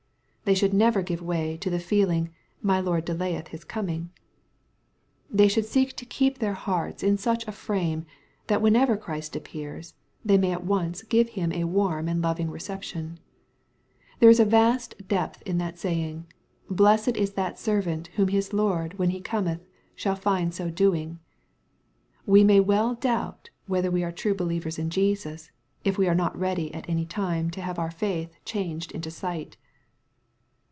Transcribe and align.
They 0.43 0.55
should 0.55 0.73
never 0.73 1.01
give 1.01 1.21
way 1.21 1.55
to 1.57 1.69
the 1.69 1.79
feeling, 1.79 2.29
"my 2.61 2.81
Lord 2.81 3.05
delayeth 3.05 3.49
his 3.49 3.63
coming." 3.63 4.09
They 5.29 5.47
should 5.47 5.63
seek 5.65 5.95
to 5.95 6.05
keep 6.05 6.39
their 6.39 6.55
hearts 6.55 7.03
in 7.03 7.17
such 7.17 7.47
a 7.47 7.53
frame, 7.53 8.05
that 8.47 8.61
whenever 8.61 8.97
Christ 8.97 9.33
appears, 9.37 9.93
they 10.25 10.37
may 10.37 10.51
at 10.51 10.65
once 10.65 11.03
give 11.03 11.29
Him 11.29 11.53
a 11.53 11.63
warm 11.63 12.09
and 12.09 12.21
loving 12.21 12.51
reception. 12.51 13.17
There 14.19 14.29
is 14.31 14.41
a 14.41 14.43
vast 14.43 15.07
depth 15.07 15.41
in 15.43 15.57
that 15.59 15.79
saying," 15.79 16.25
Blessed 16.69 17.15
is 17.15 17.31
that 17.35 17.57
servant, 17.57 18.07
whom 18.17 18.27
his 18.27 18.51
Lord 18.51 18.97
when 18.99 19.11
he 19.11 19.21
cometh 19.21 19.63
shall 19.95 20.17
find 20.17 20.53
so 20.53 20.69
doing."( 20.69 21.19
We 22.25 22.43
may 22.43 22.59
well 22.59 22.95
doubt 22.95 23.51
whether 23.67 23.89
Wfe 23.89 24.05
are 24.05 24.11
true 24.11 24.35
believers 24.35 24.77
in 24.77 24.89
Jesus, 24.89 25.49
if 25.85 25.97
we 25.97 26.09
are 26.09 26.15
not 26.15 26.37
ready 26.37 26.73
at 26.73 26.89
any 26.89 27.05
time 27.05 27.51
to 27.51 27.61
have 27.61 27.79
our 27.79 27.91
faith 27.91 28.33
changed 28.43 28.91
into 28.91 29.09
sight. 29.11 29.55